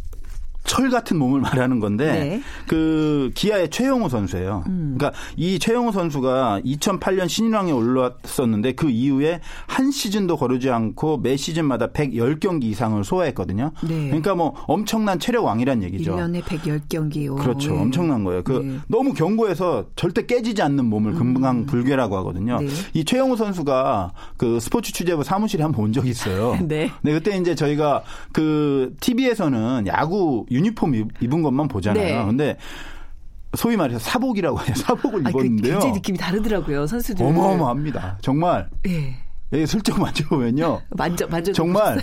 [0.64, 2.42] 철 같은 몸을 말하는 건데 네.
[2.66, 4.64] 그 기아의 최영우 선수예요.
[4.66, 4.94] 음.
[4.96, 11.88] 그러니까 이 최영우 선수가 2008년 신인왕에 올랐었는데 그 이후에 한 시즌도 거르지 않고 매 시즌마다
[11.88, 13.72] 110경기 이상을 소화했거든요.
[13.86, 14.06] 네.
[14.06, 16.16] 그러니까 뭐 엄청난 체력 왕이란 얘기죠.
[16.16, 17.36] 1년에 110경기.
[17.38, 17.72] 그렇죠.
[17.72, 17.80] 네.
[17.80, 18.42] 엄청난 거예요.
[18.42, 18.78] 그 네.
[18.88, 21.18] 너무 견고해서 절대 깨지지 않는 몸을 음.
[21.18, 22.58] 금강 불괴라고 하거든요.
[22.60, 22.68] 네.
[22.94, 26.58] 이 최영우 선수가 그 스포츠 취재부 사무실에 한번 본 적이 있어요.
[26.66, 26.90] 네.
[27.02, 27.12] 네.
[27.12, 32.18] 그때 이제 저희가 그 TV에서는 야구 유니폼 입은 것만 보잖아요.
[32.20, 32.24] 네.
[32.24, 32.56] 근데
[33.56, 34.74] 소위 말해서 사복이라고 해요.
[34.76, 35.56] 사복을 아니, 입었는데요.
[35.56, 37.24] 그 굉장히 느낌이 다르더라고요, 선수들.
[37.24, 38.18] 어마어마합니다.
[38.22, 38.68] 정말.
[38.86, 39.16] 예.
[39.52, 40.80] 예, 슬쩍 만져보면요.
[40.96, 41.52] 만져, 만져.
[41.52, 42.00] 정말.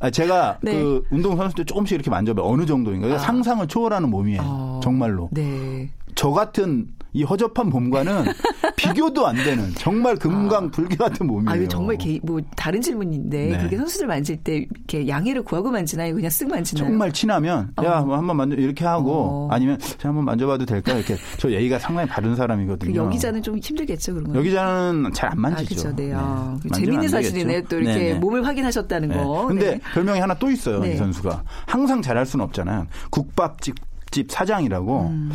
[0.00, 0.72] 아, 제가 네.
[0.72, 2.44] 그 운동 선수 때 조금씩 이렇게 만져봐요.
[2.46, 3.14] 어느 정도인가.
[3.14, 3.18] 아.
[3.18, 4.40] 상상을 초월하는 몸이에요.
[4.42, 4.80] 아.
[4.82, 5.28] 정말로.
[5.32, 5.90] 네.
[6.14, 8.24] 저 같은 이 허접한 몸과는
[8.76, 10.70] 비교도 안 되는 정말 금강 아.
[10.70, 11.64] 불교 같은 몸이에요.
[11.64, 13.56] 아, 정말 개, 뭐 다른 질문인데 네.
[13.56, 16.12] 그렇게 선수들 만질 때 이렇게 양해를 구하고 만지나요?
[16.14, 16.88] 그냥 쓱 만지나요?
[16.88, 17.84] 정말 친하면 어.
[17.84, 19.48] 야, 뭐 한번 만져 이렇게 하고 어.
[19.52, 20.92] 아니면 제가 한번 만져봐도 될까?
[20.92, 22.92] 이렇게 저 예의가 상당히 바른 사람이거든요.
[22.92, 24.38] 그 여기자는 좀 힘들겠죠, 그런 거.
[24.38, 25.88] 여기자는 잘 안 만지죠.
[25.88, 25.96] 아, 그렇죠.
[25.96, 26.12] 네.
[26.14, 27.62] 아, 재밌는 사실이네.
[27.62, 28.18] 또 이렇게 네네.
[28.18, 29.16] 몸을 확인하셨다는 네.
[29.16, 29.46] 거.
[29.46, 29.80] 근데 네.
[29.94, 30.96] 별명이 하나 또 있어요, 이 네.
[30.96, 31.42] 선수가.
[31.66, 32.86] 항상 잘할 수는 없잖아요.
[33.10, 33.74] 국밥집
[34.14, 35.32] 집 사장이라고 음.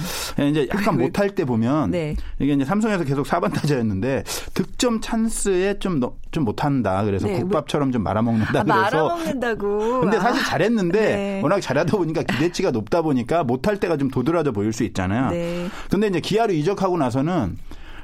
[0.50, 2.16] 이제 약간 못할 때 보면 네.
[2.40, 6.00] 이게 이제 삼성에서 계속 4반 타자였는데 득점 찬스에 좀
[6.32, 7.04] 좀 못한다.
[7.04, 7.40] 그래서 네.
[7.40, 8.60] 국밥처럼 좀 말아먹는다.
[8.60, 10.02] 아, 그래서 말아먹는다고.
[10.02, 11.40] 근데 사실 잘했는데 네.
[11.42, 15.32] 워낙 잘하다 보니까 기대치가 높다 보니까 못할 때가 좀 도드라져 보일 수 있잖아요.
[15.32, 15.68] 네.
[15.90, 17.58] 근데 이제 기아로 이적하고 나서는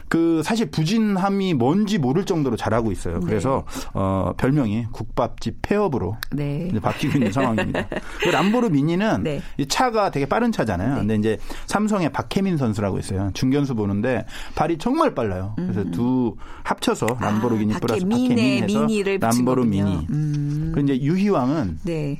[0.09, 3.19] 그 사실 부진함이 뭔지 모를 정도로 잘하고 있어요.
[3.19, 3.25] 네.
[3.25, 3.89] 그래서 네.
[3.93, 6.69] 어 별명이 국밥집 폐업으로 네.
[6.81, 7.87] 바뀌고 있는 상황입니다.
[8.21, 9.41] 그 람보르 미니는 네.
[9.57, 10.89] 이 차가 되게 빠른 차잖아요.
[10.89, 10.99] 네.
[10.99, 13.31] 근데 이제 삼성의 박혜민 선수라고 있어요.
[13.33, 15.53] 중견수 보는데 발이 정말 빨라요.
[15.55, 15.91] 그래서 음.
[15.91, 18.87] 두 합쳐서 람보르기니 아, 플러스 박혜민 해서
[19.19, 20.05] 람보르 미니.
[20.09, 20.71] 음.
[20.73, 22.19] 그리고 이제 유희왕은 네.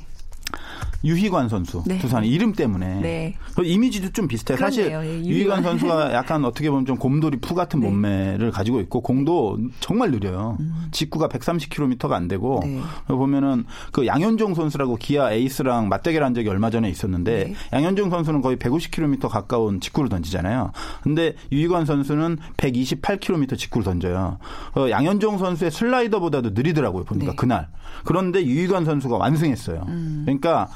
[1.05, 1.99] 유희관 선수 네.
[1.99, 3.35] 두산 이름 때문에 네.
[3.55, 4.57] 그 이미지도 좀 비슷해요.
[4.57, 4.99] 그렇네요.
[4.99, 7.87] 사실 예, 유희관 선수가 약간 어떻게 보면 좀 곰돌이 푸 같은 네.
[7.87, 10.57] 몸매를 가지고 있고 공도 정말 느려요.
[10.59, 10.87] 음.
[10.91, 12.81] 직구가 130km가 안 되고 네.
[13.07, 17.55] 보면은 그 양현종 선수라고 기아 에이스랑 맞대결한 적이 얼마 전에 있었는데 네.
[17.73, 20.71] 양현종 선수는 거의 150km 가까운 직구를 던지잖아요.
[21.03, 24.39] 근데 유희관 선수는 128km 직구를 던져요.
[24.75, 27.03] 어, 양현종 선수의 슬라이더보다도 느리더라고요.
[27.03, 27.35] 보니까 네.
[27.35, 27.67] 그날.
[28.03, 29.85] 그런데 유희관 선수가 완승했어요.
[29.87, 30.23] 음.
[30.25, 30.67] 그러니까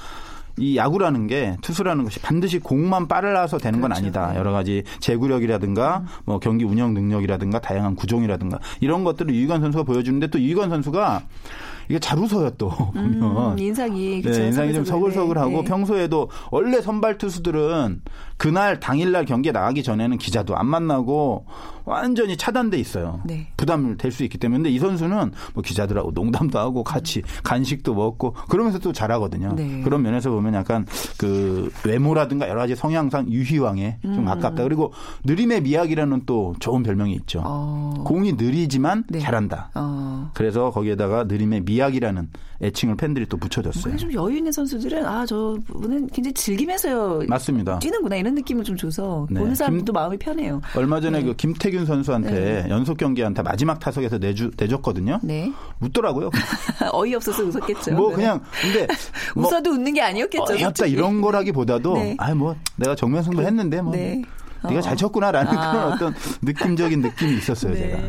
[0.59, 4.03] 이 야구라는 게 투수라는 것이 반드시 공만 빨라서 되는 건 그렇죠.
[4.03, 4.35] 아니다.
[4.35, 10.39] 여러 가지 제구력이라든가 뭐 경기 운영 능력이라든가 다양한 구종이라든가 이런 것들을 유희관 선수가 보여주는데 또
[10.39, 11.23] 유희관 선수가
[11.89, 15.63] 이게 잘 웃어요 또 음, 보면 음, 인상이 네, 인상이 좀 서글서글하고 네.
[15.63, 18.01] 평소에도 원래 선발 투수들은
[18.37, 21.45] 그날 당일날 경기에 나가기 전에는 기자도 안 만나고
[21.83, 23.19] 완전히 차단돼 있어요.
[23.25, 23.47] 네.
[23.57, 28.33] 부담을 될 수 있기 때문에 근데 이 선수는 뭐 기자들하고 농담도 하고 같이 간식도 먹고
[28.49, 29.53] 그러면서 또 잘하거든요.
[29.55, 29.81] 네.
[29.83, 30.85] 그런 면에서 보면 약간
[31.17, 34.15] 그 외모라든가 여러 가지 성향상 유희왕에 음.
[34.15, 34.63] 좀 가깝다.
[34.63, 34.93] 그리고
[35.25, 37.41] 느림의 미학이라는 또 좋은 별명이 있죠.
[37.43, 38.03] 어.
[38.05, 39.19] 공이 느리지만 네.
[39.19, 39.71] 잘한다.
[39.75, 40.31] 어.
[40.33, 42.29] 그래서 거기에다가 느림의 미학 이라는
[42.61, 43.95] 애칭을 팬들이 또 붙여줬어요.
[43.95, 47.79] 좀 여유 있는 선수들은 아 저분은 굉장히 즐기면서 맞습니다.
[47.79, 49.39] 뛰는구나 이런 느낌을 좀 줘서 네.
[49.39, 50.61] 보는 사람도 마음이 편해요.
[50.75, 51.25] 얼마 전에 네.
[51.25, 52.69] 그 김태균 선수한테 네.
[52.69, 55.19] 연속 경기한테 마지막 타석에서 내주 내줬거든요.
[55.23, 55.51] 네.
[55.79, 56.29] 웃더라고요.
[56.91, 57.93] 어이 없어서 웃었겠죠.
[57.95, 58.85] 뭐 그냥 근데
[59.35, 60.53] 뭐 웃어도 웃는 게 아니었겠죠.
[60.53, 62.15] 어이없다 이런 거라기보다도 네.
[62.17, 63.93] 아뭐 내가 정면 승부 했는데 뭐
[64.63, 64.69] 네.
[64.69, 65.71] 네가 잘 쳤구나라는 아.
[65.71, 67.79] 그런 어떤 느낌적인 느낌이 있었어요, 네.
[67.79, 67.99] 제가.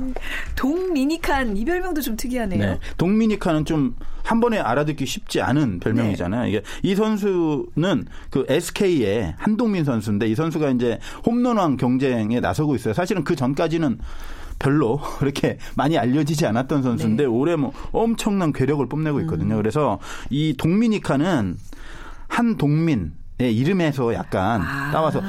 [0.57, 2.59] 동미니칸 이 별명도 좀 특이하네요.
[2.61, 2.79] 네.
[2.97, 3.95] 동미니칸은 좀
[4.31, 6.43] 한 번에 알아듣기 쉽지 않은 별명이잖아요.
[6.45, 6.49] 네.
[6.49, 12.95] 이게 이 선수는 그 SK의 한동민 선수인데 이 선수가 이제 홈런왕 경쟁에 나서고 있어요.
[12.95, 13.99] 사실은 그 전까지는
[14.59, 17.29] 별로 그렇게 많이 알려지지 않았던 선수인데 네.
[17.29, 19.55] 올해 뭐 엄청난 괴력을 뽐내고 있거든요.
[19.55, 19.59] 음.
[19.59, 21.57] 그래서 이 동미니카는
[22.29, 24.90] 한 동민 의 이름에서 약간 아.
[24.92, 25.22] 따와서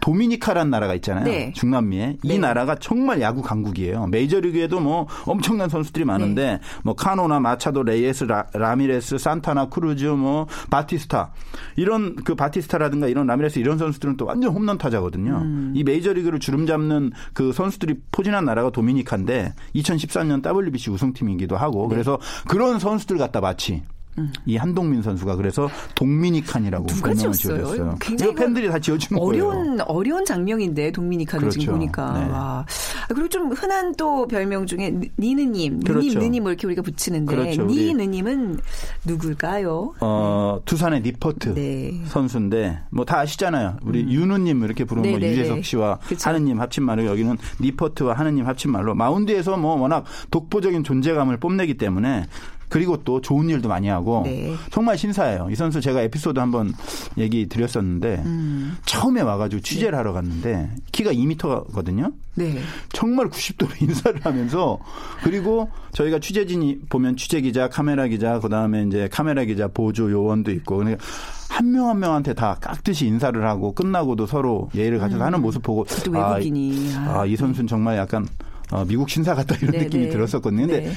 [0.00, 1.24] 도미니카라는 나라가 있잖아요.
[1.24, 1.52] 네.
[1.54, 2.38] 중남미에 이 네.
[2.38, 4.06] 나라가 정말 야구 강국이에요.
[4.06, 6.60] 메이저리그에도 뭐 엄청난 선수들이 많은데 네.
[6.82, 11.32] 뭐 카노나 마차도, 레이에스, 라, 라미레스, 산타나, 크루즈, 뭐 바티스타
[11.76, 15.42] 이런 그 바티스타라든가 이런 라미레스 이런 선수들은 또 완전 홈런 타자거든요.
[15.42, 15.72] 음.
[15.74, 21.94] 이 메이저리그를 주름 잡는 그 선수들이 포진한 나라가 도미니카인데 2013년 WBC 우승팀이기도 하고 네.
[21.94, 22.18] 그래서
[22.48, 23.82] 그런 선수들 갖다 마치
[24.18, 24.32] 음.
[24.46, 27.94] 이 한동민 선수가 그래서 동미니칸이라고 누가 지었어요?
[28.00, 29.84] 굉장히 팬들이 다 지어준 어려운, 거예요.
[29.86, 31.60] 어려운 장명인데 동미니칸을 그렇죠.
[31.60, 32.30] 지금 보니까 네.
[32.30, 32.40] 와.
[32.60, 36.00] 아, 그리고 좀 흔한 또 별명 중에 니느님, 그렇죠.
[36.08, 37.64] 느님, 느님 뭐 이렇게 우리가 붙이는데 그렇죠.
[37.66, 38.58] 니 느님은
[39.04, 39.94] 누굴까요?
[40.00, 42.02] 어 두산의 니퍼트 네.
[42.06, 43.78] 선수인데 뭐 다 아시잖아요.
[43.82, 44.10] 우리 음.
[44.10, 46.28] 윤우님 이렇게 부르는 거 네, 네, 유재석 씨와 그쵸.
[46.30, 52.26] 하느님 합친 말로 여기는 니퍼트와 하느님 합친 말로 마운드에서 뭐 워낙 독보적인 존재감을 뽐내기 때문에
[52.70, 54.54] 그리고 또 좋은 일도 많이 하고 네.
[54.70, 55.48] 정말 신사예요.
[55.50, 56.72] 이 선수 제가 에피소드 한번
[57.18, 58.76] 얘기 드렸었는데 음.
[58.86, 59.96] 처음에 와가지고 취재를 네.
[59.98, 62.14] 하러 갔는데 키가 2미터거든요.
[62.36, 62.60] 네.
[62.92, 64.78] 정말 90도로 인사를 하면서
[65.24, 70.52] 그리고 저희가 취재진이 보면 취재 기자, 카메라 기자, 그 다음에 이제 카메라 기자 보조 요원도
[70.52, 71.04] 있고 그러니까
[71.48, 75.26] 한명한 명한테 다 깍듯이 인사를 하고 끝나고도 서로 예의를 가져서 음.
[75.26, 78.26] 하는 모습 보고 아, 외국인이 아, 아, 이 선수는 정말 약간
[78.70, 80.10] 어, 미국 신사 같다 이런 네 느낌이 네.
[80.10, 80.68] 들었었거든요.
[80.68, 80.92] 근데 네.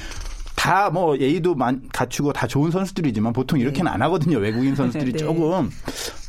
[0.56, 1.54] 다 뭐 예의도
[1.92, 3.94] 갖추고 다 좋은 선수들이지만 보통 이렇게는 네.
[3.94, 4.38] 안 하거든요.
[4.38, 5.18] 외국인 선수들이 네.
[5.18, 5.70] 조금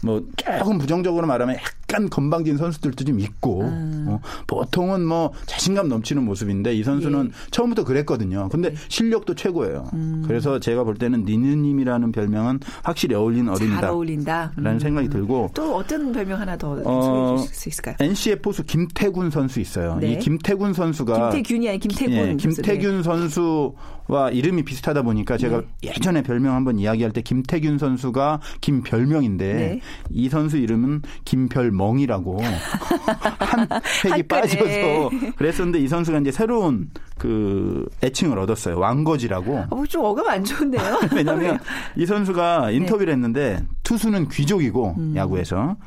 [0.06, 4.06] 뭐 조금 부정적으로 말하면 약간 건방진 선수들도 좀 있고 음.
[4.08, 7.50] 어, 보통은 뭐 자신감 넘치는 모습인데 이 선수는 예.
[7.52, 8.50] 처음부터 그랬거든요.
[8.50, 8.76] 근데 네.
[8.88, 9.90] 실력도 최고예요.
[9.94, 10.24] 음.
[10.28, 13.82] 그래서 제가 볼 때는 니느님이라는 별명은 확실히 어울리는 어린이다.
[13.82, 14.52] 잘 어울린다.
[14.56, 14.80] 라는 음.
[14.80, 17.96] 생각이 들고 또 어떤 별명 하나 더 어, 소개해 주실 수 있을까요?
[18.00, 19.98] NC의 포수 김태군 선수 있어요.
[20.00, 20.14] 네.
[20.14, 25.90] 이 김태군 선수가 김태균이 아니 김태군 예, 김태균 선수와 이름이 비슷하다 보니까 제가 네.
[25.90, 29.80] 예전에 별명 한번 이야기할 때 김태균 선수가 김 별명인데 네.
[30.10, 33.68] 이 선수 이름은 김별멍이라고 한
[34.06, 38.78] 획이 빠져서 그랬었는데 이 선수가 이제 새로운 그 애칭을 얻었어요.
[38.78, 39.66] 왕거지라고.
[39.70, 41.00] 어, 좀 어감 안 좋은데요?
[41.16, 42.04] 왜냐하면 네.
[42.04, 45.14] 이 선수가 인터뷰를 했는데 투수는 귀족이고 음.
[45.16, 45.78] 야구에서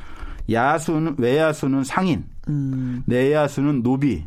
[0.51, 3.03] 야수는 외야수는 상인, 음.
[3.07, 4.25] 내야수는 노비,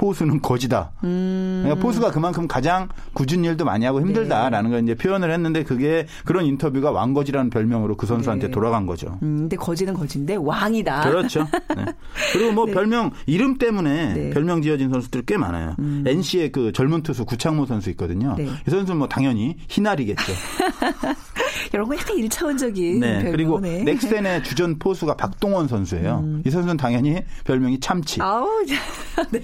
[0.00, 0.92] 포수는 거지다.
[1.04, 1.60] 음.
[1.62, 4.76] 그러니까 포수가 그만큼 가장 굳은 일도 많이 하고 힘들다라는 네.
[4.76, 8.50] 걸 이제 표현을 했는데 그게 그런 인터뷰가 왕거지라는 별명으로 그 선수한테 네.
[8.50, 9.18] 돌아간 거죠.
[9.22, 11.02] 음, 근데 거지는 거지인데 왕이다.
[11.02, 11.46] 그렇죠.
[11.76, 11.84] 네.
[12.32, 12.72] 그리고 뭐 네.
[12.72, 14.30] 별명 이름 때문에 네.
[14.30, 15.76] 별명 지어진 선수들 꽤 많아요.
[15.78, 16.02] 음.
[16.06, 18.34] NC의 그 젊은 투수 구창모 선수 있거든요.
[18.38, 18.44] 네.
[18.44, 20.32] 이 선수는 뭐 당연히 희날이겠죠.
[21.72, 23.12] 이런 거 약간 일차원적인 네.
[23.14, 23.32] 별명.
[23.32, 26.20] 그리고 넥센의 주전 포수가 박동원 선수예요.
[26.24, 26.42] 음.
[26.46, 28.20] 이 선수는 당연히 별명이 참치.
[28.20, 28.48] 아우,
[29.30, 29.40] 네.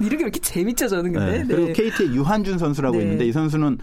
[0.00, 1.38] 이런 게왜 이렇게 재밌죠, 저는 근데.
[1.38, 1.44] 네.
[1.46, 1.72] 그리고 네.
[1.72, 3.02] KT의 유한준 선수라고 네.
[3.02, 3.78] 있는데 이 선수는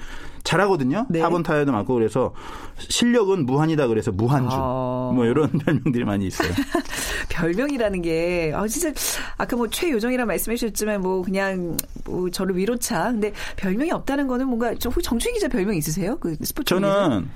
[0.47, 1.05] 잘하거든요.
[1.09, 1.19] 네.
[1.21, 2.33] 4번 타율도 많고 그래서
[2.77, 4.57] 실력은 무한이다 그래서 무한준.
[4.59, 5.11] 아.
[5.13, 6.49] 뭐 이런 별명들이 많이 있어요.
[7.29, 8.93] 별명이라는 게, 아, 진짜,
[9.37, 13.11] 아까 뭐 최요정이라 말씀해 주셨지만 뭐 그냥 뭐 저를 위로차.
[13.11, 16.17] 근데 별명이 없다는 거는 뭔가 좀 정충희 기자 별명 있으세요?
[16.17, 16.69] 그 스포츠.
[16.69, 17.27] 저는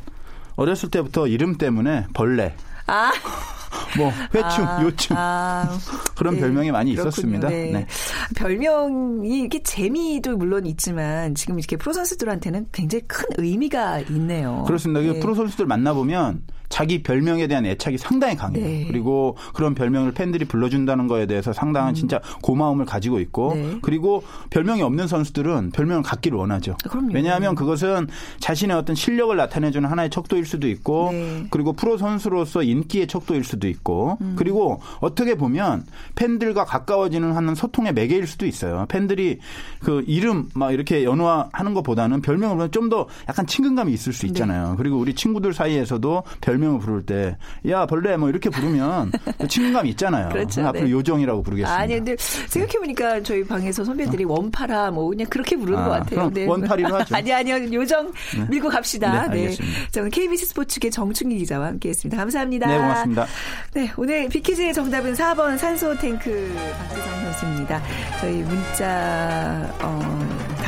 [0.55, 2.55] 어렸을 때부터 이름 때문에 벌레.
[2.91, 3.11] 아.
[3.97, 5.77] 뭐 회충, 아, 요충 아,
[6.15, 7.09] 그런 네, 별명이 많이 그렇군요.
[7.09, 7.49] 있었습니다.
[7.49, 7.71] 네.
[7.71, 7.87] 네.
[8.35, 14.63] 별명이 이렇게 재미도 물론 있지만 지금 이렇게 프로 선수들한테는 굉장히 큰 의미가 있네요.
[14.67, 15.01] 그렇습니다.
[15.01, 15.19] 네.
[15.19, 18.65] 프로 선수들 만나 보면 자기 별명에 대한 애착이 상당히 강해요.
[18.65, 18.85] 네.
[18.87, 21.95] 그리고 그런 별명을 팬들이 불러준다는 거에 대해서 상당한 음.
[21.95, 23.77] 진짜 고마움을 가지고 있고 네.
[23.81, 26.75] 그리고 별명이 없는 선수들은 별명을 갖기를 원하죠.
[26.89, 27.09] 그럼요.
[27.13, 28.07] 왜냐하면 그것은
[28.39, 31.45] 자신의 어떤 실력을 나타내주는 하나의 척도일 수도 있고 네.
[31.49, 34.35] 그리고 프로 선수로서 인기의 척도일 수도 있고 음.
[34.37, 38.85] 그리고 어떻게 보면 팬들과 가까워지는 하는 소통의 매개일 수도 있어요.
[38.89, 39.39] 팬들이
[39.79, 44.27] 그 이름 막 이렇게 연호하는 것보다는 별명을 좀 더 약간 친근감이 있을 수 네.
[44.27, 44.75] 있잖아요.
[44.77, 47.35] 그리고 우리 친구들 사이에서도 별 별명을 부를 때
[47.67, 49.11] 야 벌레 뭐 이렇게 부르면
[49.47, 50.29] 친근감 이 있잖아요.
[50.33, 50.65] 그렇죠.
[50.65, 50.91] 앞으로 네.
[50.91, 51.79] 요정이라고 부르겠습니다.
[51.79, 54.27] 아니 근데 생각해 보니까 저희 방에서 선배들이 어.
[54.29, 56.29] 원파라 뭐 그냥 그렇게 부르는 아, 것 같아요.
[56.31, 56.45] 네.
[56.45, 57.13] 원파리로 하죠.
[57.15, 58.45] 아니 아니요 요정 네.
[58.49, 59.27] 밀고 갑시다.
[59.27, 59.47] 네.
[59.47, 59.55] 네.
[59.91, 62.17] 저는 KBS 스포츠계 정충기 기자와 함께 했습니다.
[62.17, 62.67] 감사합니다.
[62.67, 63.25] 네 고맙습니다.
[63.73, 67.81] 네 오늘 비키즈의 정답은 4번 산소 탱크 박지성 선수입니다.
[68.19, 69.99] 저희 문자 어,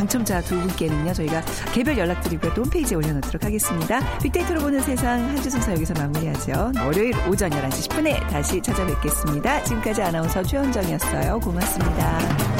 [0.03, 1.41] 당첨자 두 분께는요 저희가
[1.73, 4.01] 개별 연락드리고 또 홈페이지에 올려놓도록 하겠습니다.
[4.19, 6.71] 빅데이터로 보는 세상 한 주 순서 여기서 마무리하죠.
[6.85, 9.63] 월요일 오전 11시 10분에 다시 찾아뵙겠습니다.
[9.63, 11.39] 지금까지 아나운서 최현정이었어요.
[11.39, 12.52] 고맙습니다.